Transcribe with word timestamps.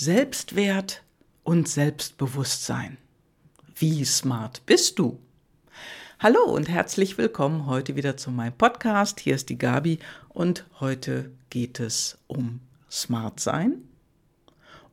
Selbstwert 0.00 1.02
und 1.42 1.68
Selbstbewusstsein. 1.68 2.98
Wie 3.74 4.04
smart 4.04 4.64
bist 4.64 5.00
du? 5.00 5.18
Hallo 6.20 6.44
und 6.44 6.68
herzlich 6.68 7.18
willkommen 7.18 7.66
heute 7.66 7.96
wieder 7.96 8.16
zu 8.16 8.30
meinem 8.30 8.52
Podcast. 8.52 9.18
Hier 9.18 9.34
ist 9.34 9.48
die 9.48 9.58
Gabi 9.58 9.98
und 10.28 10.66
heute 10.78 11.32
geht 11.50 11.80
es 11.80 12.16
um 12.28 12.60
Smart 12.88 13.40
sein, 13.40 13.82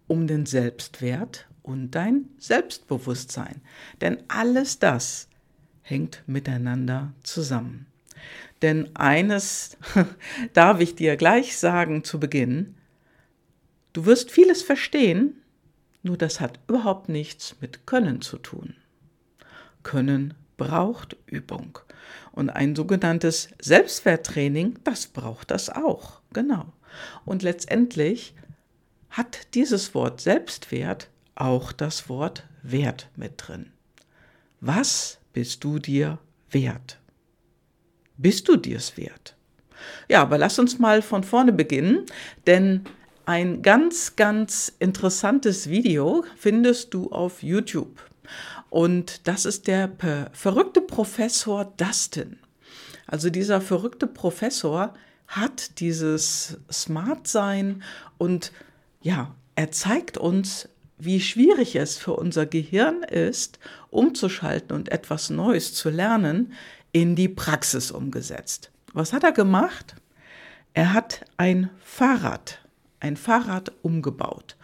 um 0.07 0.25
den 0.25 0.47
Selbstwert 0.47 1.47
und 1.61 1.91
dein 1.91 2.25
Selbstbewusstsein. 2.39 3.61
Denn 4.01 4.23
alles 4.27 4.79
das 4.79 5.27
hängt 5.83 6.23
miteinander 6.25 7.13
zusammen. 7.21 7.85
Denn 8.63 8.89
eines 8.95 9.77
darf 10.53 10.79
ich 10.79 10.95
dir 10.95 11.15
gleich 11.15 11.59
sagen 11.59 12.03
zu 12.03 12.19
Beginn, 12.19 12.73
du 13.95 14.05
wirst 14.05 14.31
vieles 14.31 14.61
verstehen, 14.61 15.41
nur 16.03 16.17
das 16.17 16.39
hat 16.39 16.59
überhaupt 16.67 17.09
nichts 17.09 17.55
mit 17.61 17.87
Können 17.87 18.21
zu 18.21 18.37
tun. 18.37 18.75
Können 19.83 20.33
braucht 20.57 21.15
Übung. 21.25 21.79
Und 22.31 22.49
ein 22.49 22.75
sogenanntes 22.75 23.49
Selbstwerttraining, 23.59 24.79
das 24.83 25.07
braucht 25.07 25.51
das 25.51 25.69
auch, 25.69 26.21
genau. 26.33 26.73
Und 27.23 27.41
letztendlich 27.41 28.35
hat 29.09 29.53
dieses 29.55 29.95
Wort 29.95 30.21
Selbstwert 30.21 31.09
auch 31.35 31.71
das 31.71 32.09
Wort 32.09 32.45
Wert 32.63 33.09
mit 33.15 33.33
drin. 33.37 33.71
Was 34.59 35.19
bist 35.33 35.63
du 35.63 35.79
dir 35.79 36.19
wert? 36.49 36.99
Bist 38.17 38.47
du 38.47 38.57
dir's 38.57 38.97
wert? 38.97 39.35
Ja, 40.07 40.21
aber 40.21 40.37
lass 40.37 40.59
uns 40.59 40.79
mal 40.79 41.01
von 41.01 41.23
vorne 41.23 41.53
beginnen, 41.53 42.05
denn 42.47 42.85
ein 43.25 43.61
ganz, 43.61 44.15
ganz 44.15 44.71
interessantes 44.79 45.69
Video 45.69 46.23
findest 46.37 46.93
du 46.93 47.11
auf 47.11 47.43
YouTube. 47.43 48.01
Und 48.69 49.27
das 49.27 49.45
ist 49.45 49.67
der 49.67 49.89
verrückte 50.33 50.81
Professor 50.81 51.65
Dustin. 51.77 52.39
Also 53.07 53.29
dieser 53.29 53.61
verrückte 53.61 54.07
Professor 54.07 54.93
hat 55.27 55.79
dieses 55.79 56.57
Smart-Sein 56.71 57.83
und 58.17 58.51
ja, 59.01 59.35
er 59.55 59.71
zeigt 59.71 60.17
uns, 60.17 60.69
wie 60.97 61.19
schwierig 61.19 61.75
es 61.75 61.97
für 61.97 62.13
unser 62.13 62.45
Gehirn 62.45 63.03
ist, 63.03 63.59
umzuschalten 63.89 64.75
und 64.75 64.91
etwas 64.91 65.29
Neues 65.29 65.73
zu 65.73 65.89
lernen, 65.89 66.53
in 66.91 67.15
die 67.15 67.29
Praxis 67.29 67.91
umgesetzt. 67.91 68.71
Was 68.93 69.13
hat 69.13 69.23
er 69.23 69.33
gemacht? 69.33 69.95
Er 70.73 70.93
hat 70.93 71.25
ein 71.37 71.69
Fahrrad, 71.83 72.59
ein 73.05 73.17
Fahrrad 73.17 73.71
umgebaut. 73.83 74.57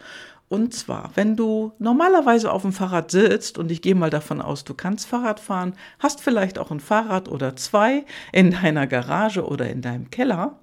Und 0.48 0.74
zwar, 0.74 1.12
wenn 1.14 1.36
du 1.36 1.72
normalerweise 1.78 2.52
auf 2.52 2.62
dem 2.62 2.72
Fahrrad 2.72 3.10
sitzt, 3.10 3.56
und 3.56 3.70
ich 3.70 3.80
gehe 3.80 3.94
mal 3.94 4.10
davon 4.10 4.42
aus, 4.42 4.64
du 4.64 4.74
kannst 4.74 5.06
Fahrrad 5.06 5.40
fahren, 5.40 5.74
hast 5.98 6.20
vielleicht 6.20 6.58
auch 6.58 6.70
ein 6.70 6.80
Fahrrad 6.80 7.28
oder 7.28 7.56
zwei 7.56 8.04
in 8.32 8.50
deiner 8.50 8.86
Garage 8.86 9.46
oder 9.46 9.70
in 9.70 9.80
deinem 9.80 10.10
Keller, 10.10 10.58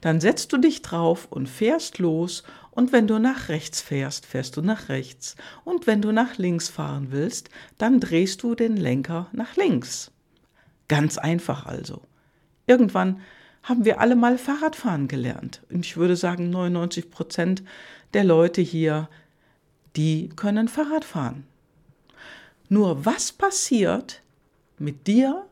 dann 0.00 0.20
setzt 0.20 0.52
du 0.52 0.58
dich 0.58 0.80
drauf 0.80 1.26
und 1.28 1.48
fährst 1.48 1.98
los 1.98 2.44
und 2.70 2.92
wenn 2.92 3.06
du 3.06 3.18
nach 3.18 3.48
rechts 3.48 3.82
fährst, 3.82 4.24
fährst 4.24 4.56
du 4.56 4.62
nach 4.62 4.88
rechts 4.88 5.36
und 5.64 5.86
wenn 5.86 6.00
du 6.00 6.12
nach 6.12 6.38
links 6.38 6.68
fahren 6.68 7.08
willst, 7.10 7.50
dann 7.76 8.00
drehst 8.00 8.42
du 8.44 8.54
den 8.54 8.76
Lenker 8.76 9.26
nach 9.32 9.56
links. 9.56 10.10
Ganz 10.88 11.18
einfach 11.18 11.66
also. 11.66 12.02
Irgendwann 12.66 13.20
haben 13.64 13.84
wir 13.84 14.00
alle 14.00 14.14
mal 14.14 14.38
Fahrradfahren 14.38 15.08
gelernt. 15.08 15.62
Und 15.70 15.84
ich 15.84 15.96
würde 15.96 16.16
sagen, 16.16 16.50
99 16.50 17.10
Prozent 17.10 17.62
der 18.12 18.22
Leute 18.24 18.62
hier, 18.62 19.08
die 19.96 20.28
können 20.36 20.68
Fahrrad 20.68 21.04
fahren. 21.04 21.44
Nur 22.68 23.04
was 23.04 23.32
passiert 23.32 24.22
mit 24.78 25.06
dir, 25.06 25.44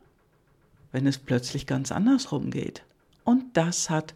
wenn 0.91 1.07
es 1.07 1.17
plötzlich 1.17 1.65
ganz 1.65 1.91
andersrum 1.91 2.51
geht? 2.51 2.83
Und 3.23 3.57
das 3.57 3.89
hat 3.89 4.13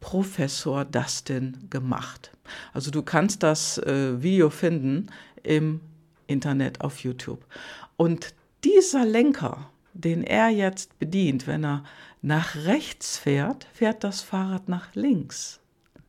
Professor 0.00 0.84
Dustin 0.84 1.68
gemacht. 1.70 2.30
Also 2.72 2.90
du 2.90 3.02
kannst 3.02 3.42
das 3.42 3.78
äh, 3.78 4.22
Video 4.22 4.50
finden 4.50 5.08
im 5.42 5.80
Internet 6.26 6.80
auf 6.82 7.00
YouTube. 7.00 7.44
Und 7.96 8.34
dieser 8.64 9.04
Lenker, 9.04 9.70
den 9.94 10.22
er 10.22 10.48
jetzt 10.48 10.98
bedient, 10.98 11.46
wenn 11.46 11.64
er 11.64 11.84
nach 12.22 12.56
rechts 12.56 13.18
fährt, 13.18 13.66
fährt 13.72 14.04
das 14.04 14.20
Fahrrad 14.22 14.68
nach 14.68 14.94
links. 14.94 15.60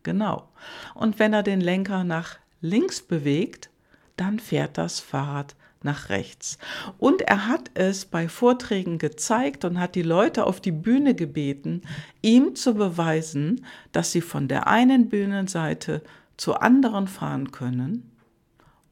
Genau. 0.03 0.50
Und 0.96 1.20
wenn 1.20 1.34
er 1.34 1.44
den 1.44 1.62
Lenker 1.62 2.03
nach 2.03 2.38
links 2.62 3.02
bewegt, 3.02 3.70
dann 4.18 4.40
fährt 4.40 4.78
das 4.78 5.00
Fahrrad 5.00 5.56
nach 5.81 6.09
rechts. 6.09 6.58
Und 6.98 7.22
er 7.22 7.48
hat 7.48 7.72
es 7.74 8.06
bei 8.06 8.28
Vorträgen 8.28 8.98
gezeigt 8.98 9.64
und 9.64 9.80
hat 9.80 9.96
die 9.96 10.02
Leute 10.02 10.46
auf 10.46 10.59
die 10.59 10.72
Bühne 10.72 11.16
gebeten, 11.16 11.84
ihm 12.22 12.56
zu 12.56 12.74
beweisen, 12.74 13.66
dass 13.92 14.12
sie 14.12 14.22
von 14.22 14.48
der 14.48 14.68
einen 14.68 15.09
Bühnenseite 15.09 16.02
zur 16.36 16.64
anderen 16.64 17.08
fahren 17.08 17.52
können 17.52 18.12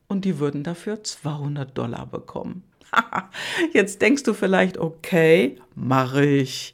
und 0.07 0.25
die 0.25 0.39
würden 0.39 0.63
dafür 0.63 1.03
200 1.03 1.77
Dollar 1.77 2.06
bekommen. 2.06 2.63
Jetzt 3.73 4.01
denkst 4.01 4.23
du 4.23 4.33
vielleicht, 4.33 4.77
okay, 4.77 5.57
mache 5.75 6.25
ich. 6.25 6.73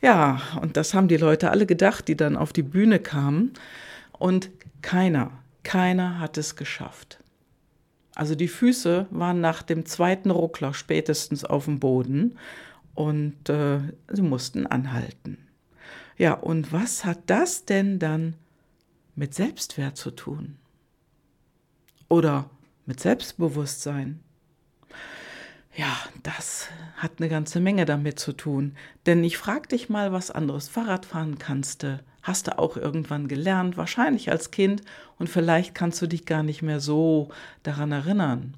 Ja, 0.00 0.40
und 0.60 0.76
das 0.76 0.94
haben 0.94 1.08
die 1.08 1.16
Leute 1.16 1.50
alle 1.50 1.66
gedacht, 1.66 2.08
die 2.08 2.16
dann 2.16 2.36
auf 2.36 2.52
die 2.52 2.62
Bühne 2.62 2.98
kamen. 2.98 3.52
Und 4.12 4.50
keiner, 4.82 5.30
keiner 5.62 6.18
hat 6.18 6.38
es 6.38 6.56
geschafft. 6.56 7.18
Also 8.14 8.34
die 8.34 8.48
Füße 8.48 9.06
waren 9.10 9.40
nach 9.40 9.62
dem 9.62 9.86
zweiten 9.86 10.30
Ruckler 10.30 10.74
spätestens 10.74 11.44
auf 11.44 11.66
dem 11.66 11.80
Boden 11.80 12.38
und 12.94 13.48
äh, 13.48 13.80
sie 14.08 14.22
mussten 14.22 14.66
anhalten. 14.66 15.38
Ja, 16.18 16.34
und 16.34 16.72
was 16.72 17.04
hat 17.04 17.18
das 17.26 17.64
denn 17.64 17.98
dann 17.98 18.34
mit 19.14 19.34
Selbstwert 19.34 19.96
zu 19.96 20.10
tun? 20.10 20.56
Oder 22.08 22.50
mit 22.84 23.00
Selbstbewusstsein? 23.00 24.20
Ja, 25.74 25.96
das 26.22 26.68
hat 26.96 27.12
eine 27.18 27.28
ganze 27.28 27.60
Menge 27.60 27.84
damit 27.84 28.18
zu 28.18 28.32
tun. 28.32 28.74
Denn 29.06 29.22
ich 29.22 29.38
frage 29.38 29.68
dich 29.68 29.88
mal 29.88 30.12
was 30.12 30.30
anderes. 30.30 30.68
Fahrradfahren 30.68 31.38
kannst 31.38 31.84
du, 31.84 32.00
hast 32.22 32.48
du 32.48 32.58
auch 32.58 32.76
irgendwann 32.76 33.28
gelernt, 33.28 33.76
wahrscheinlich 33.76 34.30
als 34.30 34.50
Kind, 34.50 34.82
und 35.18 35.28
vielleicht 35.28 35.74
kannst 35.74 36.02
du 36.02 36.06
dich 36.06 36.26
gar 36.26 36.42
nicht 36.42 36.62
mehr 36.62 36.80
so 36.80 37.28
daran 37.62 37.92
erinnern. 37.92 38.54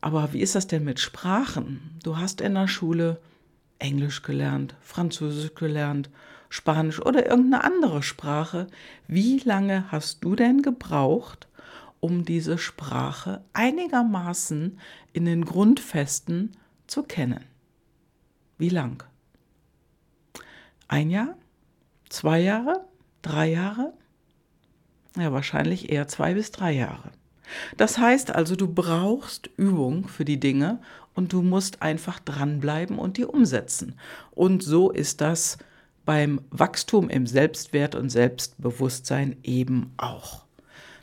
Aber 0.00 0.32
wie 0.32 0.40
ist 0.40 0.54
das 0.54 0.66
denn 0.66 0.84
mit 0.84 1.00
Sprachen? 1.00 1.98
Du 2.02 2.16
hast 2.16 2.40
in 2.40 2.54
der 2.54 2.68
Schule 2.68 3.20
Englisch 3.78 4.22
gelernt, 4.22 4.74
Französisch 4.80 5.54
gelernt, 5.54 6.10
Spanisch 6.48 7.00
oder 7.00 7.26
irgendeine 7.26 7.64
andere 7.64 8.02
Sprache. 8.02 8.66
Wie 9.06 9.38
lange 9.40 9.84
hast 9.90 10.24
du 10.24 10.34
denn 10.34 10.62
gebraucht, 10.62 11.46
um 12.00 12.24
diese 12.24 12.58
Sprache 12.58 13.42
einigermaßen 13.52 14.78
in 15.12 15.24
den 15.24 15.44
Grundfesten 15.44 16.56
zu 16.86 17.02
kennen. 17.02 17.44
Wie 18.56 18.68
lang? 18.68 19.04
Ein 20.88 21.10
Jahr? 21.10 21.36
Zwei 22.08 22.40
Jahre? 22.40 22.84
Drei 23.22 23.50
Jahre? 23.50 23.92
Ja, 25.16 25.32
wahrscheinlich 25.32 25.90
eher 25.90 26.08
zwei 26.08 26.34
bis 26.34 26.50
drei 26.50 26.72
Jahre. 26.72 27.10
Das 27.76 27.98
heißt 27.98 28.30
also, 28.30 28.56
du 28.56 28.72
brauchst 28.72 29.48
Übung 29.56 30.06
für 30.06 30.24
die 30.24 30.40
Dinge 30.40 30.80
und 31.14 31.32
du 31.32 31.42
musst 31.42 31.82
einfach 31.82 32.20
dranbleiben 32.20 32.98
und 32.98 33.16
die 33.16 33.24
umsetzen. 33.24 33.98
Und 34.30 34.62
so 34.62 34.90
ist 34.90 35.20
das 35.20 35.58
beim 36.04 36.40
Wachstum 36.50 37.10
im 37.10 37.26
Selbstwert 37.26 37.94
und 37.94 38.10
Selbstbewusstsein 38.10 39.36
eben 39.42 39.92
auch. 39.96 40.47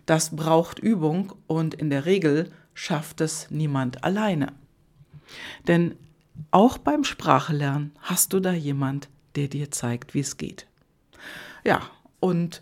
Das 0.05 0.35
braucht 0.35 0.79
Übung 0.79 1.33
und 1.47 1.73
in 1.73 1.89
der 1.89 2.05
Regel 2.05 2.51
schafft 2.73 3.21
es 3.21 3.49
niemand 3.49 4.03
alleine. 4.03 4.53
Denn 5.67 5.95
auch 6.51 6.77
beim 6.77 7.03
Sprachelernen 7.03 7.91
hast 8.01 8.33
du 8.33 8.39
da 8.39 8.51
jemand, 8.51 9.09
der 9.35 9.47
dir 9.47 9.71
zeigt, 9.71 10.13
wie 10.13 10.19
es 10.19 10.37
geht. 10.37 10.67
Ja, 11.63 11.81
und 12.19 12.61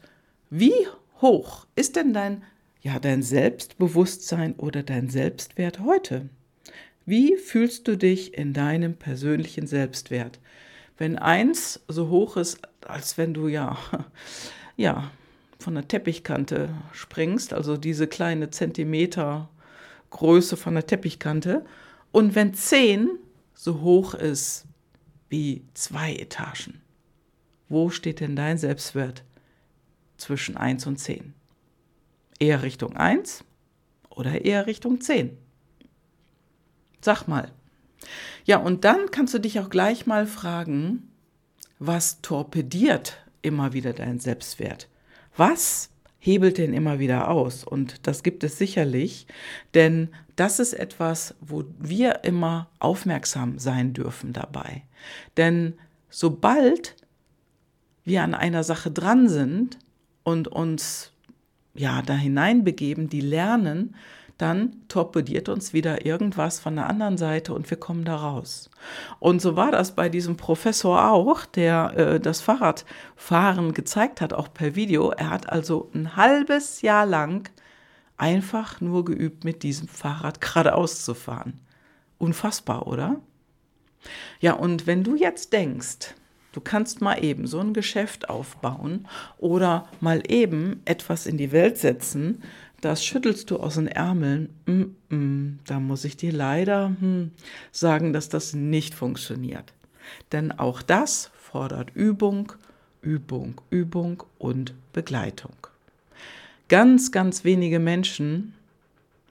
wie 0.50 0.74
hoch 1.22 1.66
ist 1.76 1.96
denn 1.96 2.14
dein, 2.14 2.44
ja, 2.82 3.00
dein 3.00 3.24
Selbstbewusstsein 3.24 4.54
oder 4.56 4.84
dein 4.84 5.10
Selbstwert 5.10 5.80
heute? 5.80 6.30
Wie 7.06 7.38
fühlst 7.38 7.88
du 7.88 7.98
dich 7.98 8.38
in 8.38 8.54
deinem 8.54 8.96
persönlichen 8.96 9.68
Selbstwert? 9.68 10.40
Wenn 10.98 11.18
eins 11.18 11.82
so 11.88 12.10
hoch 12.10 12.38
ist, 12.38 12.60
als 12.86 13.18
wenn 13.18 13.34
du 13.34 13.48
ja, 13.48 13.78
ja, 14.78 15.12
von 15.64 15.76
der 15.76 15.88
Teppichkante 15.88 16.70
springst, 16.92 17.54
also 17.54 17.78
diese 17.78 18.08
kleine 18.08 18.50
Zentimeter 18.50 19.50
Größe 20.10 20.58
von 20.58 20.76
der 20.76 20.86
Teppichkante. 20.86 21.66
Und 22.12 22.36
wenn 22.36 22.54
10 22.54 23.10
so 23.54 23.82
hoch 23.82 24.14
ist 24.14 24.66
wie 25.30 25.64
zwei 25.74 26.14
Etagen, 26.14 26.82
wo 27.70 27.90
steht 27.90 28.20
denn 28.20 28.36
dein 28.36 28.58
Selbstwert 28.58 29.24
zwischen 30.18 30.58
1 30.58 30.86
und 30.86 30.98
10? 30.98 31.34
Eher 32.40 32.62
Richtung 32.62 32.96
1 32.96 33.44
oder 34.10 34.46
eher 34.46 34.68
Richtung 34.68 35.02
10? 35.02 35.38
Sag 37.02 37.28
mal. 37.28 37.52
Ja, 38.46 38.58
und 38.58 38.84
dann 38.84 39.12
kannst 39.12 39.34
du 39.34 39.40
dich 39.40 39.60
auch 39.60 39.70
gleich 39.70 40.06
mal 40.06 40.28
fragen, 40.28 41.10
was 41.80 42.22
torpediert 42.22 43.18
immer 43.42 43.74
wieder 43.74 43.94
deinen 43.94 44.20
Selbstwert? 44.20 44.90
Was 45.36 45.90
hebelt 46.20 46.58
den 46.58 46.74
immer 46.74 47.00
wieder 47.00 47.30
aus? 47.30 47.64
Und 47.64 48.08
das 48.08 48.24
gibt 48.24 48.44
es 48.44 48.58
sicherlich, 48.58 49.28
denn 49.74 50.10
das 50.36 50.60
ist 50.60 50.74
etwas, 50.74 51.36
wo 51.42 51.64
wir 51.80 52.24
immer 52.24 52.70
aufmerksam 52.80 53.60
sein 53.60 53.94
dürfen 53.94 54.34
dabei. 54.34 54.84
Denn 55.38 55.74
sobald 56.10 56.96
wir 58.06 58.24
an 58.24 58.34
einer 58.34 58.64
Sache 58.64 58.92
dran 58.92 59.28
sind 59.28 59.80
und 60.24 60.48
uns 60.48 61.12
ja 61.76 62.02
da 62.02 62.16
hineinbegeben, 62.16 63.10
die 63.10 63.22
lernen, 63.22 63.96
dann 64.38 64.82
torpediert 64.88 65.48
uns 65.48 65.74
wieder 65.74 66.06
irgendwas 66.06 66.60
von 66.60 66.76
der 66.76 66.90
anderen 66.90 67.18
Seite 67.18 67.54
und 67.54 67.70
wir 67.70 67.78
kommen 67.78 68.04
da 68.04 68.16
raus. 68.16 68.70
Und 69.20 69.42
so 69.42 69.56
war 69.56 69.72
das 69.72 69.96
bei 69.96 70.10
diesem 70.10 70.38
Professor 70.38 71.12
auch, 71.12 71.46
der 71.46 71.94
äh, 71.96 72.20
das 72.20 72.42
Fahrradfahren 72.42 73.74
gezeigt 73.74 74.22
hat, 74.22 74.34
auch 74.34 74.54
per 74.54 74.76
Video. 74.76 75.12
Er 75.12 75.30
hat 75.30 75.50
also 75.50 75.90
ein 75.94 76.16
halbes 76.16 76.82
Jahr 76.82 77.06
lang 77.06 77.50
einfach 78.18 78.82
nur 78.82 79.06
geübt, 79.06 79.44
mit 79.44 79.64
diesem 79.64 79.88
Fahrrad 79.88 80.42
geradeaus 80.42 81.06
zu 81.06 81.14
fahren. 81.14 81.60
Unfassbar, 82.18 82.88
oder? 82.88 83.18
Ja, 84.40 84.54
und 84.54 84.88
wenn 84.88 85.04
du 85.04 85.16
jetzt 85.16 85.54
denkst, 85.54 86.16
du 86.52 86.62
kannst 86.62 87.02
mal 87.02 87.24
eben 87.24 87.48
so 87.48 87.60
ein 87.60 87.74
Geschäft 87.74 88.30
aufbauen 88.30 89.08
oder 89.38 89.88
mal 90.00 90.24
eben 90.28 90.82
etwas 90.86 91.26
in 91.26 91.38
die 91.38 91.52
Welt 91.52 91.78
setzen, 91.78 92.44
das 92.84 93.06
schüttelst 93.06 93.50
du 93.50 93.58
aus 93.58 93.76
den 93.76 93.88
Ärmeln. 93.88 94.50
Mm 94.66 94.84
-mm, 95.10 95.58
da 95.66 95.80
muss 95.80 96.04
ich 96.04 96.18
dir 96.18 96.34
leider 96.34 96.94
hm, 97.00 97.32
sagen, 97.72 98.12
dass 98.12 98.28
das 98.28 98.54
nicht 98.54 98.94
funktioniert. 98.94 99.74
Denn 100.34 100.52
auch 100.52 100.82
das 100.82 101.32
fordert 101.36 101.96
Übung, 101.96 102.52
Übung, 103.02 103.62
Übung 103.70 104.24
und 104.38 104.74
Begleitung. 104.92 105.56
Ganz, 106.68 107.12
ganz 107.12 107.46
wenige 107.46 107.80
Menschen 107.80 108.54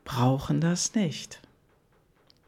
brauchen 0.05 0.60
das 0.60 0.94
nicht. 0.94 1.40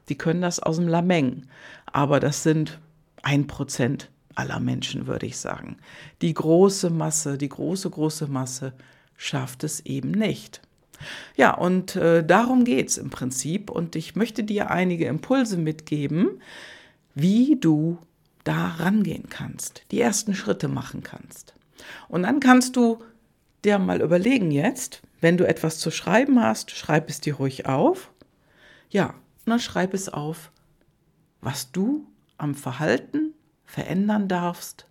Die 0.08 0.16
können 0.16 0.40
das 0.40 0.58
aus 0.58 0.76
dem 0.76 0.88
Lameng, 0.88 1.46
aber 1.86 2.18
das 2.18 2.42
sind 2.42 2.78
ein 3.22 3.46
Prozent 3.46 4.10
aller 4.34 4.60
Menschen, 4.60 5.06
würde 5.06 5.26
ich 5.26 5.36
sagen. 5.36 5.76
Die 6.22 6.32
große 6.32 6.88
Masse, 6.90 7.36
die 7.36 7.48
große, 7.48 7.90
große 7.90 8.26
Masse 8.26 8.72
schafft 9.16 9.64
es 9.64 9.80
eben 9.80 10.10
nicht. 10.10 10.60
Ja, 11.36 11.54
und 11.54 11.96
äh, 11.96 12.24
darum 12.24 12.64
geht 12.64 12.88
es 12.88 12.98
im 12.98 13.10
Prinzip. 13.10 13.70
Und 13.70 13.96
ich 13.96 14.16
möchte 14.16 14.44
dir 14.44 14.70
einige 14.70 15.06
Impulse 15.06 15.56
mitgeben, 15.56 16.40
wie 17.14 17.56
du 17.60 17.98
da 18.44 18.68
rangehen 18.68 19.28
kannst, 19.28 19.82
die 19.90 20.00
ersten 20.00 20.34
Schritte 20.34 20.68
machen 20.68 21.02
kannst. 21.02 21.54
Und 22.08 22.22
dann 22.24 22.40
kannst 22.40 22.76
du 22.76 23.02
dir 23.64 23.78
mal 23.78 24.02
überlegen 24.02 24.50
jetzt, 24.50 25.02
wenn 25.20 25.36
du 25.38 25.46
etwas 25.46 25.78
zu 25.78 25.90
schreiben 25.90 26.42
hast, 26.42 26.70
schreib 26.70 27.08
es 27.08 27.20
dir 27.20 27.36
ruhig 27.36 27.66
auf. 27.66 28.10
Ja, 28.90 29.06
und 29.06 29.50
dann 29.50 29.60
schreib 29.60 29.94
es 29.94 30.08
auf, 30.08 30.50
was 31.40 31.72
du 31.72 32.06
am 32.36 32.54
Verhalten 32.54 33.32
verändern 33.64 34.28
darfst, 34.28 34.86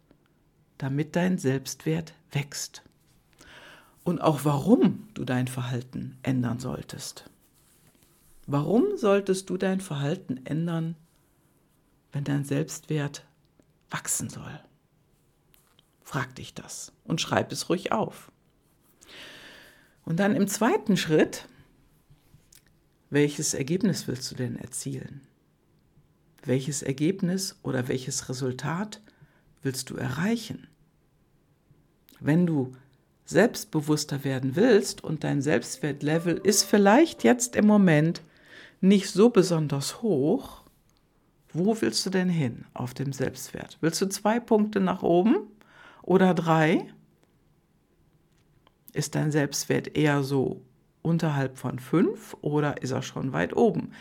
damit 0.77 1.15
dein 1.15 1.37
Selbstwert 1.37 2.13
wächst 2.31 2.83
und 4.03 4.21
auch 4.21 4.41
warum 4.43 5.02
du 5.13 5.25
dein 5.25 5.47
Verhalten 5.47 6.17
ändern 6.23 6.59
solltest. 6.59 7.29
Warum 8.45 8.97
solltest 8.97 9.49
du 9.49 9.57
dein 9.57 9.79
Verhalten 9.79 10.45
ändern, 10.45 10.95
wenn 12.11 12.23
dein 12.23 12.43
Selbstwert 12.43 13.25
wachsen 13.89 14.29
soll? 14.29 14.59
Frag 16.01 16.35
dich 16.35 16.53
das 16.53 16.91
und 17.05 17.21
schreib 17.21 17.51
es 17.51 17.69
ruhig 17.69 17.91
auf. 17.91 18.31
Und 20.05 20.19
dann 20.19 20.35
im 20.35 20.47
zweiten 20.47 20.97
Schritt, 20.97 21.47
welches 23.09 23.53
Ergebnis 23.53 24.07
willst 24.07 24.29
du 24.31 24.35
denn 24.35 24.57
erzielen? 24.57 25.21
Welches 26.43 26.81
Ergebnis 26.81 27.57
oder 27.63 27.87
welches 27.87 28.27
Resultat 28.27 29.01
willst 29.61 29.89
du 29.89 29.95
erreichen? 29.95 30.67
Wenn 32.19 32.45
du 32.45 32.75
selbstbewusster 33.25 34.23
werden 34.23 34.55
willst 34.55 35.03
und 35.03 35.23
dein 35.23 35.41
Selbstwertlevel 35.41 36.37
ist 36.43 36.63
vielleicht 36.63 37.23
jetzt 37.23 37.55
im 37.55 37.65
Moment 37.65 38.21
nicht 38.81 39.09
so 39.09 39.29
besonders 39.29 40.01
hoch, 40.01 40.63
wo 41.53 41.79
willst 41.81 42.05
du 42.05 42.09
denn 42.09 42.29
hin 42.29 42.65
auf 42.73 42.93
dem 42.93 43.13
Selbstwert? 43.13 43.77
Willst 43.79 44.01
du 44.01 44.07
zwei 44.07 44.39
Punkte 44.39 44.79
nach 44.79 45.03
oben 45.03 45.37
oder 46.01 46.33
drei? 46.33 46.87
Ist 48.91 49.15
dein 49.15 49.31
Selbstwert 49.31 49.95
eher 49.95 50.23
so 50.23 50.61
unterhalb 51.01 51.57
von 51.57 51.79
fünf 51.79 52.35
oder 52.41 52.81
ist 52.81 52.91
er 52.91 53.03
schon 53.03 53.33
weit 53.33 53.55
oben? 53.55 53.91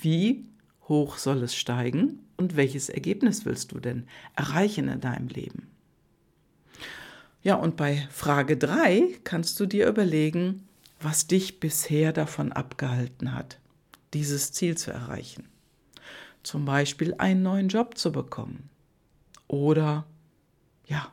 Wie 0.00 0.46
hoch 0.88 1.18
soll 1.18 1.42
es 1.42 1.54
steigen 1.54 2.20
und 2.36 2.56
welches 2.56 2.88
Ergebnis 2.88 3.44
willst 3.44 3.72
du 3.72 3.80
denn 3.80 4.06
erreichen 4.36 4.88
in 4.88 5.00
deinem 5.00 5.28
Leben? 5.28 5.68
Ja, 7.42 7.54
und 7.54 7.76
bei 7.76 8.06
Frage 8.10 8.56
3 8.56 9.20
kannst 9.24 9.58
du 9.60 9.66
dir 9.66 9.86
überlegen, 9.88 10.68
was 11.00 11.26
dich 11.28 11.60
bisher 11.60 12.12
davon 12.12 12.52
abgehalten 12.52 13.32
hat, 13.32 13.58
dieses 14.12 14.52
Ziel 14.52 14.76
zu 14.76 14.90
erreichen. 14.90 15.48
Zum 16.42 16.64
Beispiel 16.64 17.14
einen 17.18 17.42
neuen 17.42 17.68
Job 17.68 17.96
zu 17.96 18.10
bekommen 18.10 18.68
oder 19.46 20.06
ja, 20.86 21.12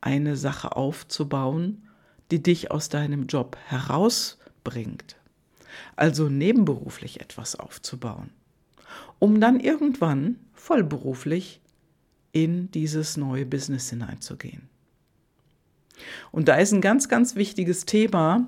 eine 0.00 0.36
Sache 0.36 0.76
aufzubauen, 0.76 1.88
die 2.30 2.42
dich 2.42 2.70
aus 2.70 2.88
deinem 2.88 3.26
Job 3.26 3.56
herausbringt. 3.66 5.16
Also 5.96 6.28
nebenberuflich 6.28 7.20
etwas 7.20 7.56
aufzubauen, 7.56 8.30
um 9.18 9.40
dann 9.40 9.60
irgendwann 9.60 10.36
vollberuflich 10.52 11.60
in 12.32 12.70
dieses 12.72 13.16
neue 13.16 13.46
Business 13.46 13.90
hineinzugehen. 13.90 14.73
Und 16.32 16.48
da 16.48 16.56
ist 16.56 16.72
ein 16.72 16.80
ganz, 16.80 17.08
ganz 17.08 17.36
wichtiges 17.36 17.86
Thema. 17.86 18.46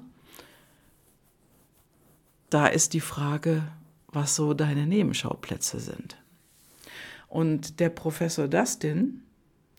Da 2.50 2.66
ist 2.66 2.92
die 2.92 3.00
Frage, 3.00 3.62
was 4.08 4.36
so 4.36 4.54
deine 4.54 4.86
Nebenschauplätze 4.86 5.80
sind. 5.80 6.16
Und 7.28 7.80
der 7.80 7.90
Professor 7.90 8.48
Dustin, 8.48 9.22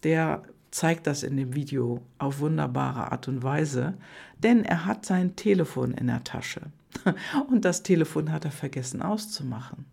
der 0.04 0.44
zeigt 0.72 1.08
das 1.08 1.24
in 1.24 1.38
dem 1.38 1.56
Video 1.56 2.02
auf 2.20 2.40
wunderbare 2.40 3.12
Art 3.12 3.28
und 3.28 3.42
Weise, 3.42 3.96
denn 4.38 4.64
er 4.64 4.86
hat 4.86 5.06
sein 5.06 5.36
Telefon 5.36 5.94
in 5.94 6.08
der 6.08 6.24
Tasche. 6.24 6.62
Und 7.50 7.66
das 7.66 7.84
Telefon 7.84 8.32
hat 8.32 8.46
er 8.46 8.52
vergessen 8.52 9.02
auszumachen. 9.02 9.86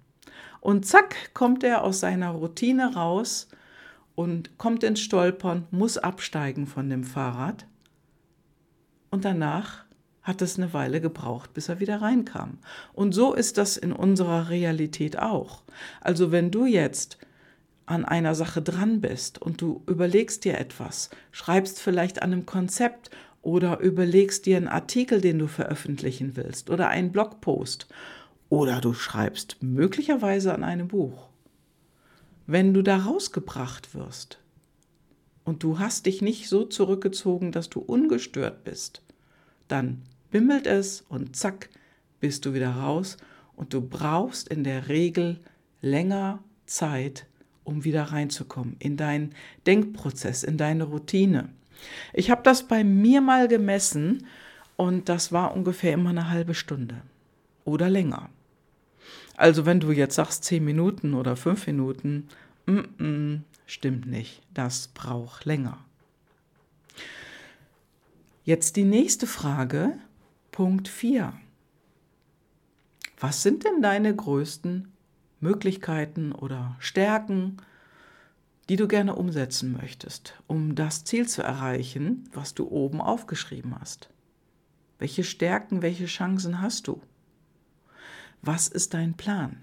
Und 0.60 0.86
zack, 0.86 1.32
kommt 1.34 1.64
er 1.64 1.84
aus 1.84 2.00
seiner 2.00 2.30
Routine 2.30 2.94
raus 2.94 3.48
und 4.14 4.56
kommt 4.58 4.84
ins 4.84 5.00
Stolpern, 5.00 5.66
muss 5.70 5.98
absteigen 5.98 6.66
von 6.66 6.88
dem 6.88 7.04
Fahrrad. 7.04 7.66
Und 9.10 9.24
danach 9.24 9.84
hat 10.22 10.40
es 10.40 10.58
eine 10.58 10.72
Weile 10.72 11.00
gebraucht, 11.00 11.52
bis 11.52 11.68
er 11.68 11.80
wieder 11.80 12.00
reinkam. 12.00 12.58
Und 12.94 13.12
so 13.12 13.34
ist 13.34 13.58
das 13.58 13.76
in 13.76 13.92
unserer 13.92 14.48
Realität 14.48 15.18
auch. 15.18 15.62
Also 16.00 16.32
wenn 16.32 16.50
du 16.50 16.64
jetzt 16.64 17.18
an 17.86 18.06
einer 18.06 18.34
Sache 18.34 18.62
dran 18.62 19.02
bist 19.02 19.40
und 19.40 19.60
du 19.60 19.82
überlegst 19.86 20.44
dir 20.44 20.58
etwas, 20.58 21.10
schreibst 21.30 21.80
vielleicht 21.80 22.22
an 22.22 22.32
einem 22.32 22.46
Konzept 22.46 23.10
oder 23.42 23.80
überlegst 23.80 24.46
dir 24.46 24.56
einen 24.56 24.68
Artikel, 24.68 25.20
den 25.20 25.38
du 25.38 25.46
veröffentlichen 25.46 26.34
willst 26.36 26.70
oder 26.70 26.88
einen 26.88 27.12
Blogpost 27.12 27.86
oder 28.48 28.80
du 28.80 28.94
schreibst 28.94 29.62
möglicherweise 29.62 30.54
an 30.54 30.64
einem 30.64 30.88
Buch 30.88 31.28
wenn 32.46 32.74
du 32.74 32.82
da 32.82 32.98
rausgebracht 32.98 33.94
wirst 33.94 34.38
und 35.44 35.62
du 35.62 35.78
hast 35.78 36.06
dich 36.06 36.22
nicht 36.22 36.48
so 36.48 36.64
zurückgezogen, 36.64 37.52
dass 37.52 37.70
du 37.70 37.80
ungestört 37.80 38.64
bist, 38.64 39.02
dann 39.68 40.02
bimmelt 40.30 40.66
es 40.66 41.02
und 41.08 41.36
zack, 41.36 41.70
bist 42.20 42.44
du 42.44 42.54
wieder 42.54 42.70
raus 42.70 43.16
und 43.56 43.72
du 43.72 43.80
brauchst 43.80 44.48
in 44.48 44.64
der 44.64 44.88
Regel 44.88 45.40
länger 45.80 46.42
Zeit, 46.66 47.26
um 47.62 47.84
wieder 47.84 48.04
reinzukommen 48.04 48.76
in 48.78 48.96
deinen 48.96 49.34
Denkprozess, 49.66 50.42
in 50.42 50.56
deine 50.58 50.84
Routine. 50.84 51.50
Ich 52.12 52.30
habe 52.30 52.42
das 52.42 52.66
bei 52.66 52.84
mir 52.84 53.20
mal 53.20 53.48
gemessen 53.48 54.26
und 54.76 55.08
das 55.08 55.32
war 55.32 55.54
ungefähr 55.54 55.92
immer 55.92 56.10
eine 56.10 56.30
halbe 56.30 56.54
Stunde 56.54 57.02
oder 57.64 57.88
länger. 57.88 58.30
Also 59.36 59.66
wenn 59.66 59.80
du 59.80 59.92
jetzt 59.92 60.14
sagst 60.14 60.44
zehn 60.44 60.64
Minuten 60.64 61.14
oder 61.14 61.36
fünf 61.36 61.66
Minuten, 61.66 62.28
mm 62.66 62.78
-mm, 62.98 63.40
stimmt 63.66 64.06
nicht, 64.06 64.42
das 64.52 64.88
braucht 64.88 65.44
länger. 65.44 65.78
Jetzt 68.44 68.76
die 68.76 68.84
nächste 68.84 69.26
Frage, 69.26 69.98
Punkt 70.52 70.88
4. 70.88 71.32
Was 73.18 73.42
sind 73.42 73.64
denn 73.64 73.80
deine 73.80 74.14
größten 74.14 74.92
Möglichkeiten 75.40 76.32
oder 76.32 76.76
Stärken, 76.78 77.56
die 78.68 78.76
du 78.76 78.86
gerne 78.86 79.14
umsetzen 79.14 79.72
möchtest, 79.72 80.34
um 80.46 80.74
das 80.74 81.04
Ziel 81.04 81.26
zu 81.26 81.42
erreichen, 81.42 82.28
was 82.32 82.54
du 82.54 82.68
oben 82.68 83.00
aufgeschrieben 83.00 83.74
hast? 83.80 84.10
Welche 84.98 85.24
Stärken, 85.24 85.82
welche 85.82 86.06
Chancen 86.06 86.60
hast 86.60 86.86
du? 86.86 87.00
Was 88.46 88.68
ist 88.68 88.92
dein 88.92 89.14
Plan? 89.14 89.56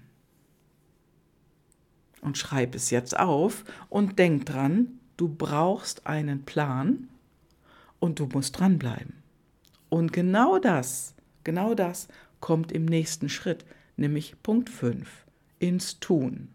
Und 2.20 2.36
schreib 2.36 2.74
es 2.74 2.90
jetzt 2.90 3.16
auf 3.16 3.62
und 3.88 4.18
denk 4.18 4.44
dran, 4.44 4.98
du 5.16 5.28
brauchst 5.28 6.04
einen 6.08 6.42
Plan 6.44 7.08
und 8.00 8.18
du 8.18 8.26
musst 8.26 8.58
dranbleiben. 8.58 9.22
Und 9.88 10.12
genau 10.12 10.58
das, 10.58 11.14
genau 11.44 11.74
das 11.74 12.08
kommt 12.40 12.72
im 12.72 12.84
nächsten 12.84 13.28
Schritt, 13.28 13.64
nämlich 13.96 14.34
Punkt 14.42 14.68
5, 14.68 15.26
ins 15.60 16.00
Tun. 16.00 16.48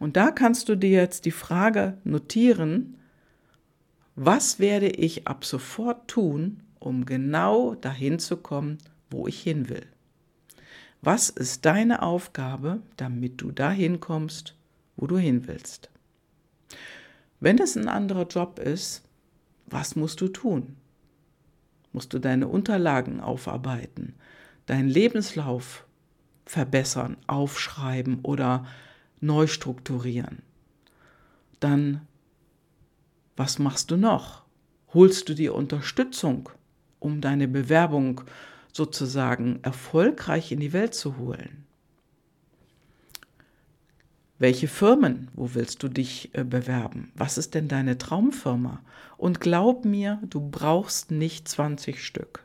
Und 0.00 0.16
da 0.16 0.32
kannst 0.32 0.68
du 0.68 0.74
dir 0.74 0.90
jetzt 0.90 1.24
die 1.24 1.30
Frage 1.30 1.98
notieren, 2.02 2.96
was 4.16 4.58
werde 4.58 4.88
ich 4.88 5.28
ab 5.28 5.44
sofort 5.44 6.08
tun, 6.08 6.64
um 6.80 7.06
genau 7.06 7.76
dahin 7.76 8.18
zu 8.18 8.38
kommen, 8.38 8.78
wo 9.08 9.28
ich 9.28 9.40
hin 9.40 9.68
will? 9.68 9.86
Was 11.02 11.30
ist 11.30 11.64
deine 11.64 12.02
Aufgabe, 12.02 12.82
damit 12.96 13.40
du 13.40 13.52
dahin 13.52 14.00
kommst, 14.00 14.54
wo 14.96 15.06
du 15.06 15.16
hin 15.16 15.46
willst? 15.46 15.88
Wenn 17.40 17.58
es 17.58 17.74
ein 17.74 17.88
anderer 17.88 18.26
Job 18.26 18.58
ist, 18.58 19.02
was 19.64 19.96
musst 19.96 20.20
du 20.20 20.28
tun? 20.28 20.76
Musst 21.92 22.12
du 22.12 22.18
deine 22.18 22.48
Unterlagen 22.48 23.20
aufarbeiten, 23.20 24.14
deinen 24.66 24.88
Lebenslauf 24.88 25.86
verbessern, 26.44 27.16
aufschreiben 27.26 28.20
oder 28.22 28.66
neu 29.20 29.46
strukturieren? 29.46 30.42
Dann, 31.60 32.02
was 33.36 33.58
machst 33.58 33.90
du 33.90 33.96
noch? 33.96 34.42
Holst 34.92 35.30
du 35.30 35.34
dir 35.34 35.54
Unterstützung, 35.54 36.50
um 36.98 37.22
deine 37.22 37.48
Bewerbung 37.48 38.20
sozusagen 38.76 39.60
erfolgreich 39.62 40.52
in 40.52 40.60
die 40.60 40.72
Welt 40.72 40.94
zu 40.94 41.16
holen? 41.18 41.66
Welche 44.40 44.68
Firmen, 44.68 45.28
wo 45.34 45.54
willst 45.54 45.82
du 45.82 45.88
dich 45.88 46.30
äh, 46.32 46.44
bewerben? 46.44 47.12
Was 47.14 47.36
ist 47.36 47.54
denn 47.54 47.68
deine 47.68 47.98
Traumfirma? 47.98 48.80
Und 49.18 49.38
glaub 49.38 49.84
mir, 49.84 50.18
du 50.22 50.40
brauchst 50.40 51.10
nicht 51.10 51.46
20 51.46 52.02
Stück. 52.02 52.42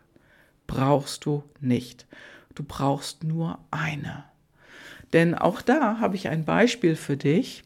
Brauchst 0.68 1.26
du 1.26 1.44
nicht. 1.62 2.06
Du 2.54 2.64
brauchst 2.64 3.24
nur 3.24 3.60
eine. 3.72 4.26
Denn 5.14 5.36
auch 5.36 5.62
da 5.62 6.00
habe 6.02 6.18
ich 6.18 6.28
ein 6.28 6.44
Beispiel 6.44 6.98
für 6.98 7.16
dich. 7.16 7.64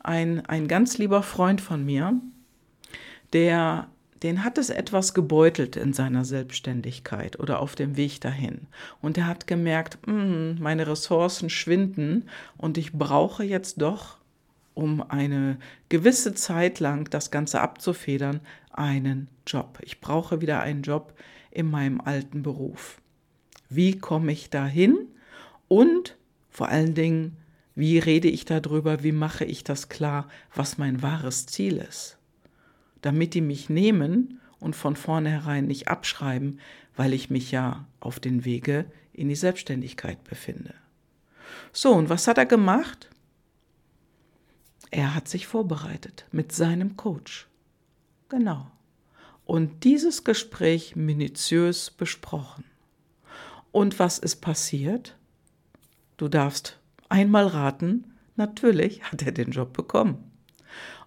Ein, 0.00 0.44
ein 0.46 0.66
ganz 0.66 0.98
lieber 0.98 1.22
Freund 1.22 1.60
von 1.60 1.84
mir, 1.84 2.20
der 3.32 3.88
den 4.22 4.44
hat 4.44 4.58
es 4.58 4.70
etwas 4.70 5.14
gebeutelt 5.14 5.76
in 5.76 5.92
seiner 5.92 6.24
Selbstständigkeit 6.24 7.40
oder 7.40 7.60
auf 7.60 7.74
dem 7.74 7.96
Weg 7.96 8.20
dahin. 8.20 8.66
Und 9.00 9.16
er 9.16 9.26
hat 9.26 9.46
gemerkt, 9.46 9.98
mm, 10.06 10.60
meine 10.60 10.86
Ressourcen 10.86 11.48
schwinden 11.48 12.28
und 12.56 12.76
ich 12.76 12.92
brauche 12.92 13.44
jetzt 13.44 13.80
doch, 13.80 14.18
um 14.74 15.02
eine 15.02 15.58
gewisse 15.88 16.34
Zeit 16.34 16.80
lang 16.80 17.08
das 17.10 17.30
Ganze 17.30 17.60
abzufedern, 17.60 18.40
einen 18.72 19.28
Job. 19.46 19.78
Ich 19.82 20.00
brauche 20.00 20.40
wieder 20.40 20.60
einen 20.60 20.82
Job 20.82 21.14
in 21.50 21.70
meinem 21.70 22.00
alten 22.00 22.42
Beruf. 22.42 23.00
Wie 23.68 23.98
komme 23.98 24.32
ich 24.32 24.50
dahin? 24.50 25.08
Und 25.68 26.16
vor 26.48 26.68
allen 26.68 26.94
Dingen, 26.94 27.36
wie 27.74 27.98
rede 27.98 28.28
ich 28.28 28.44
darüber? 28.44 29.02
Wie 29.02 29.12
mache 29.12 29.44
ich 29.44 29.64
das 29.64 29.88
klar, 29.88 30.28
was 30.54 30.78
mein 30.78 31.02
wahres 31.02 31.46
Ziel 31.46 31.78
ist? 31.78 32.19
Damit 33.02 33.34
die 33.34 33.40
mich 33.40 33.68
nehmen 33.70 34.40
und 34.58 34.76
von 34.76 34.96
vornherein 34.96 35.66
nicht 35.66 35.88
abschreiben, 35.88 36.60
weil 36.96 37.12
ich 37.12 37.30
mich 37.30 37.50
ja 37.50 37.86
auf 37.98 38.20
den 38.20 38.44
Wege 38.44 38.84
in 39.12 39.28
die 39.28 39.34
Selbstständigkeit 39.34 40.22
befinde. 40.24 40.74
So, 41.72 41.92
und 41.92 42.08
was 42.08 42.26
hat 42.26 42.38
er 42.38 42.46
gemacht? 42.46 43.10
Er 44.90 45.14
hat 45.14 45.28
sich 45.28 45.46
vorbereitet 45.46 46.26
mit 46.32 46.52
seinem 46.52 46.96
Coach. 46.96 47.48
Genau. 48.28 48.70
Und 49.44 49.84
dieses 49.84 50.24
Gespräch 50.24 50.96
minutiös 50.96 51.90
besprochen. 51.90 52.64
Und 53.72 53.98
was 53.98 54.18
ist 54.18 54.36
passiert? 54.36 55.16
Du 56.16 56.28
darfst 56.28 56.78
einmal 57.08 57.46
raten, 57.46 58.16
natürlich 58.36 59.02
hat 59.04 59.22
er 59.22 59.32
den 59.32 59.50
Job 59.50 59.72
bekommen. 59.72 60.29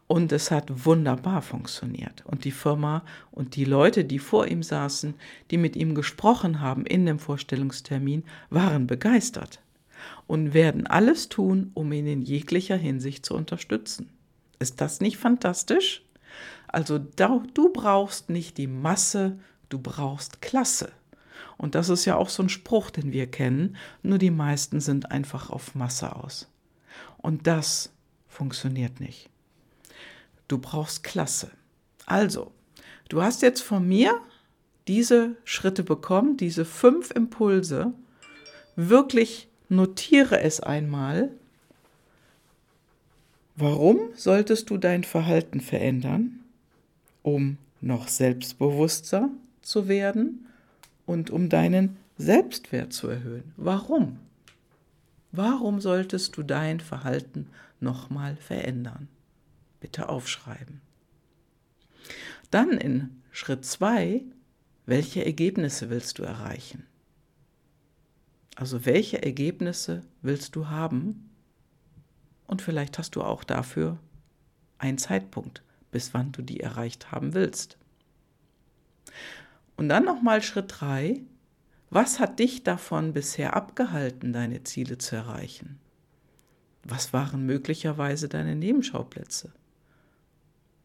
Und 0.07 0.31
es 0.31 0.51
hat 0.51 0.85
wunderbar 0.85 1.41
funktioniert. 1.41 2.23
Und 2.25 2.43
die 2.43 2.51
Firma 2.51 3.03
und 3.31 3.55
die 3.55 3.65
Leute, 3.65 4.05
die 4.05 4.19
vor 4.19 4.47
ihm 4.47 4.61
saßen, 4.61 5.15
die 5.49 5.57
mit 5.57 5.75
ihm 5.75 5.95
gesprochen 5.95 6.59
haben 6.59 6.85
in 6.85 7.05
dem 7.05 7.19
Vorstellungstermin, 7.19 8.23
waren 8.49 8.85
begeistert 8.85 9.61
und 10.27 10.53
werden 10.53 10.87
alles 10.87 11.29
tun, 11.29 11.71
um 11.73 11.91
ihn 11.91 12.07
in 12.07 12.21
jeglicher 12.21 12.77
Hinsicht 12.77 13.25
zu 13.25 13.33
unterstützen. 13.33 14.09
Ist 14.59 14.81
das 14.81 14.99
nicht 14.99 15.17
fantastisch? 15.17 16.03
Also 16.67 16.99
du 16.99 17.71
brauchst 17.71 18.29
nicht 18.29 18.57
die 18.57 18.67
Masse, 18.67 19.39
du 19.69 19.79
brauchst 19.79 20.41
Klasse. 20.41 20.91
Und 21.57 21.75
das 21.75 21.89
ist 21.89 22.05
ja 22.05 22.15
auch 22.15 22.29
so 22.29 22.43
ein 22.43 22.49
Spruch, 22.49 22.89
den 22.89 23.11
wir 23.11 23.27
kennen, 23.27 23.77
nur 24.01 24.17
die 24.17 24.31
meisten 24.31 24.79
sind 24.79 25.11
einfach 25.11 25.49
auf 25.49 25.75
Masse 25.75 26.15
aus. 26.15 26.49
Und 27.17 27.47
das 27.47 27.93
funktioniert 28.27 28.99
nicht. 28.99 29.29
Du 30.47 30.57
brauchst 30.57 31.03
Klasse. 31.03 31.51
Also, 32.05 32.51
du 33.09 33.21
hast 33.21 33.41
jetzt 33.41 33.61
von 33.61 33.87
mir 33.87 34.19
diese 34.87 35.35
Schritte 35.45 35.83
bekommen, 35.83 36.37
diese 36.37 36.65
fünf 36.65 37.11
Impulse. 37.11 37.93
Wirklich 38.75 39.47
notiere 39.69 40.41
es 40.41 40.59
einmal. 40.59 41.31
Warum 43.55 43.99
solltest 44.15 44.69
du 44.69 44.77
dein 44.77 45.03
Verhalten 45.03 45.61
verändern? 45.61 46.39
Um 47.21 47.57
noch 47.81 48.07
selbstbewusster 48.07 49.29
zu 49.61 49.87
werden 49.87 50.47
und 51.05 51.29
um 51.29 51.49
deinen 51.49 51.97
Selbstwert 52.17 52.93
zu 52.93 53.07
erhöhen. 53.07 53.53
Warum? 53.57 54.19
Warum 55.31 55.81
solltest 55.81 56.37
du 56.37 56.43
dein 56.43 56.79
Verhalten 56.79 57.47
nochmal 57.79 58.35
verändern? 58.37 59.07
Bitte 59.83 60.07
aufschreiben. 60.07 60.79
Dann 62.51 62.71
in 62.71 63.21
Schritt 63.31 63.65
2, 63.65 64.23
welche 64.85 65.25
Ergebnisse 65.25 65.89
willst 65.89 66.19
du 66.19 66.23
erreichen? 66.23 66.87
Also 68.55 68.85
welche 68.85 69.21
Ergebnisse 69.21 70.03
willst 70.21 70.55
du 70.55 70.69
haben? 70.69 71.31
Und 72.47 72.61
vielleicht 72.61 72.97
hast 72.97 73.17
du 73.17 73.23
auch 73.23 73.43
dafür 73.43 73.99
einen 74.77 74.97
Zeitpunkt, 74.97 75.63
bis 75.91 76.13
wann 76.13 76.31
du 76.31 76.41
die 76.41 76.61
erreicht 76.61 77.11
haben 77.11 77.33
willst. 77.33 77.77
Und 79.75 79.89
dann 79.89 80.05
nochmal 80.05 80.41
Schritt 80.41 80.75
3. 80.79 81.19
Was 81.89 82.21
hat 82.21 82.39
dich 82.39 82.63
davon 82.63 83.11
bisher 83.11 83.53
abgehalten, 83.53 84.31
deine 84.31 84.63
Ziele 84.63 84.97
zu 84.97 85.17
erreichen? 85.17 85.77
Was 86.83 87.11
waren 87.11 87.45
möglicherweise 87.45 88.29
deine 88.29 88.55
Nebenschauplätze? 88.55 89.51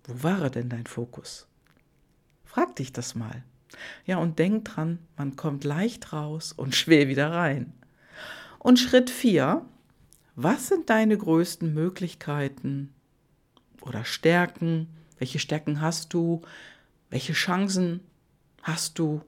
Wo 0.09 0.23
war 0.23 0.49
denn 0.49 0.71
dein 0.71 0.87
Fokus? 0.87 1.47
Frag 2.43 2.75
dich 2.77 2.95
das 2.95 3.15
mal. 3.15 3.45
Ja, 4.07 4.17
und 4.17 4.39
denk 4.39 4.65
dran, 4.65 4.99
man 5.19 5.37
kommt 5.37 5.65
leicht 5.65 6.15
raus 6.15 6.53
und 6.53 6.75
schwer 6.75 7.09
wieder 7.09 7.31
rein. 7.31 7.75
Und 8.59 8.79
Schritt 8.79 9.11
4, 9.11 9.65
was 10.35 10.69
sind 10.69 10.89
deine 10.89 11.19
größten 11.19 11.75
Möglichkeiten 11.75 12.95
oder 13.83 14.07
Stärken? 14.07 14.89
Welche 15.19 15.39
Stärken 15.39 15.83
hast 15.83 16.15
du? 16.15 16.41
Welche 17.11 17.35
Chancen 17.35 18.01
hast 18.63 18.99
du, 18.99 19.21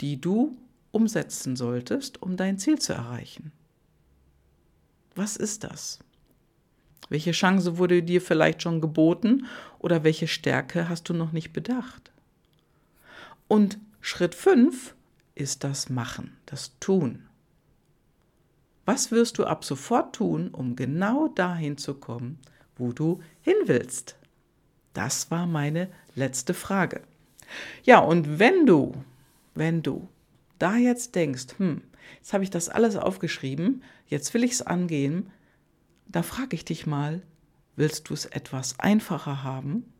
die 0.00 0.20
du 0.20 0.56
umsetzen 0.92 1.56
solltest, 1.56 2.22
um 2.22 2.36
dein 2.36 2.58
Ziel 2.58 2.78
zu 2.78 2.92
erreichen? 2.92 3.50
Was 5.16 5.36
ist 5.36 5.64
das? 5.64 5.98
Welche 7.08 7.32
Chance 7.32 7.78
wurde 7.78 8.02
dir 8.02 8.20
vielleicht 8.20 8.62
schon 8.62 8.80
geboten 8.80 9.46
oder 9.78 10.04
welche 10.04 10.28
Stärke 10.28 10.88
hast 10.88 11.08
du 11.08 11.14
noch 11.14 11.32
nicht 11.32 11.52
bedacht? 11.52 12.12
Und 13.48 13.78
Schritt 14.00 14.34
5 14.34 14.94
ist 15.34 15.64
das 15.64 15.88
Machen, 15.88 16.36
das 16.46 16.78
Tun. 16.78 17.26
Was 18.84 19.10
wirst 19.10 19.38
du 19.38 19.44
ab 19.44 19.64
sofort 19.64 20.16
tun, 20.16 20.48
um 20.48 20.76
genau 20.76 21.28
dahin 21.28 21.78
zu 21.78 21.94
kommen, 21.94 22.38
wo 22.76 22.92
du 22.92 23.20
hin 23.40 23.56
willst? 23.66 24.16
Das 24.94 25.30
war 25.30 25.46
meine 25.46 25.88
letzte 26.14 26.54
Frage. 26.54 27.02
Ja, 27.84 28.00
und 28.00 28.38
wenn 28.38 28.66
du, 28.66 28.92
wenn 29.54 29.82
du 29.82 30.08
da 30.58 30.76
jetzt 30.76 31.14
denkst, 31.14 31.58
hm, 31.58 31.82
jetzt 32.16 32.32
habe 32.32 32.44
ich 32.44 32.50
das 32.50 32.68
alles 32.68 32.96
aufgeschrieben, 32.96 33.82
jetzt 34.06 34.34
will 34.34 34.44
ich 34.44 34.52
es 34.52 34.62
angehen. 34.62 35.30
Da 36.12 36.24
frage 36.24 36.56
ich 36.56 36.64
dich 36.64 36.88
mal, 36.88 37.22
willst 37.76 38.10
du 38.10 38.14
es 38.14 38.26
etwas 38.26 38.80
einfacher 38.80 39.44
haben? 39.44 39.92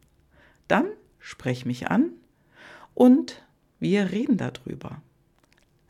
Dann 0.67 0.87
sprech 1.21 1.65
mich 1.65 1.89
an 1.89 2.11
und 2.95 3.45
wir 3.79 4.11
reden 4.11 4.37
darüber. 4.37 5.03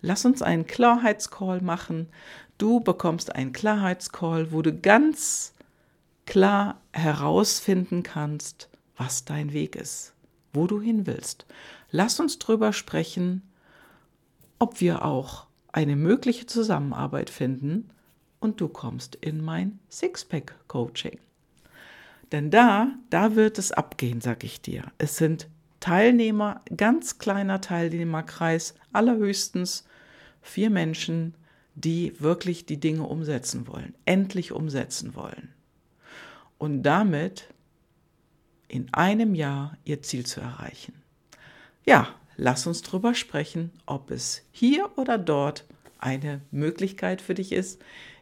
Lass 0.03 0.27
uns 0.27 0.43
einen 0.43 0.67
Klarheitscall 0.67 1.63
machen. 1.63 2.09
Du 2.59 2.81
bekommst 2.81 3.35
einen 3.35 3.55
Klarheitscall, 3.55 4.53
wo 4.53 4.61
du 4.61 4.79
ganz 4.79 5.55
klar 6.27 6.83
herausfinden 6.93 8.03
kannst, 8.03 8.69
was 8.99 9.25
dein 9.25 9.55
Weg 9.55 9.75
ist, 9.75 10.13
wo 10.53 10.67
du 10.67 10.83
hin 10.83 11.07
willst. 11.07 11.47
Lass 11.91 12.21
uns 12.21 12.39
drüber 12.39 12.75
sprechen, 12.75 13.41
ob 14.59 14.83
wir 14.83 15.03
auch 15.03 15.47
eine 15.73 15.97
mögliche 15.97 16.45
Zusammenarbeit 16.45 17.31
finden 17.31 17.89
und 18.41 18.61
du 18.61 18.69
kommst 18.69 19.17
in 19.17 19.45
mein 19.45 19.79
Sixpack 19.91 20.55
Coaching. 20.67 21.19
Denn 22.33 22.51
da, 22.51 22.93
da 23.11 23.37
wird 23.37 23.59
es 23.59 23.73
abgehen, 23.73 24.21
sag 24.21 24.45
ich 24.45 24.61
dir. 24.61 24.85
Es 24.99 25.17
sind 25.17 25.49
Teilnehmer, 25.81 26.63
ganz 26.77 27.19
kleiner 27.19 27.61
Teilnehmerkreis, 27.61 28.75
allerhöchstens 28.93 29.85
vier 30.43 30.71
Menschen, 30.71 31.35
die 31.75 32.15
wirklich 32.21 32.67
die 32.67 32.79
Dinge 32.79 33.05
umsetzen 33.05 33.67
wollen, 33.67 33.95
endlich 34.05 34.53
umsetzen 34.53 35.15
wollen. 35.15 35.53
Und 36.59 36.83
damit 36.83 37.49
in 38.69 38.93
einem 38.93 39.35
Jahr 39.35 39.77
ihr 39.85 40.03
Ziel 40.03 40.27
zu 40.27 40.41
erreichen. 40.41 40.95
Ja, 41.85 42.09
lass 42.37 42.67
uns 42.67 42.83
drüber 42.83 43.15
sprechen, 43.15 43.71
ob 43.87 44.11
es 44.11 44.43
hier 44.53 44.91
oder 44.97 45.19
dort 45.19 45.65
eine 45.99 46.41
Möglichkeit 46.51 47.21
für 47.21 47.35
dich 47.35 47.53
ist, 47.53 47.81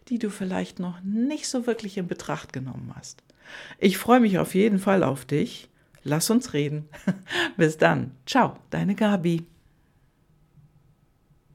die 0.08 0.18
du 0.18 0.30
vielleicht 0.30 0.78
noch 0.78 1.00
nicht 1.02 1.48
so 1.48 1.66
wirklich 1.66 1.98
in 1.98 2.08
Betracht 2.08 2.52
genommen 2.52 2.92
hast. 2.96 3.22
Ich 3.78 3.98
freue 3.98 4.20
mich 4.20 4.38
auf 4.38 4.54
jeden 4.54 4.78
Fall 4.78 5.02
auf 5.02 5.24
dich. 5.24 5.68
Lass 6.04 6.30
uns 6.30 6.52
reden. 6.52 6.88
Bis 7.56 7.76
dann. 7.76 8.12
Ciao, 8.26 8.56
deine 8.70 8.94
Gabi. 8.94 9.46